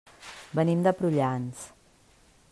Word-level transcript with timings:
Venim 0.59 0.81
de 0.87 0.93
Prullans. 1.01 1.61